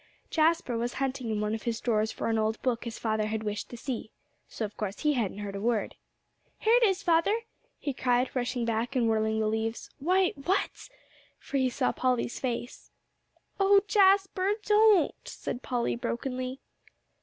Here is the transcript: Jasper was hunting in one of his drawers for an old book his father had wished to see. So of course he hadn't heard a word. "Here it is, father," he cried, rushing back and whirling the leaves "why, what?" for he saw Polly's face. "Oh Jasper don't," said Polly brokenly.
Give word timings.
Jasper 0.31 0.79
was 0.79 0.93
hunting 0.95 1.29
in 1.29 1.41
one 1.41 1.53
of 1.53 1.61
his 1.61 1.79
drawers 1.79 2.11
for 2.11 2.27
an 2.27 2.39
old 2.39 2.59
book 2.63 2.85
his 2.85 2.97
father 2.97 3.27
had 3.27 3.43
wished 3.43 3.69
to 3.69 3.77
see. 3.77 4.09
So 4.47 4.65
of 4.65 4.75
course 4.75 5.01
he 5.01 5.13
hadn't 5.13 5.37
heard 5.37 5.55
a 5.55 5.61
word. 5.61 5.93
"Here 6.57 6.73
it 6.77 6.81
is, 6.81 7.03
father," 7.03 7.41
he 7.77 7.93
cried, 7.93 8.31
rushing 8.35 8.65
back 8.65 8.95
and 8.95 9.07
whirling 9.07 9.39
the 9.39 9.45
leaves 9.47 9.91
"why, 9.99 10.31
what?" 10.31 10.89
for 11.37 11.57
he 11.57 11.69
saw 11.69 11.91
Polly's 11.91 12.39
face. 12.39 12.89
"Oh 13.59 13.81
Jasper 13.87 14.53
don't," 14.65 15.13
said 15.23 15.61
Polly 15.61 15.95
brokenly. 15.95 16.61